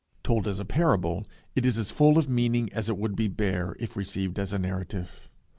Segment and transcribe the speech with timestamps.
[0.23, 3.75] Told as a parable, it is as full of meaning as it would be bare
[3.79, 5.29] if received as a narrative.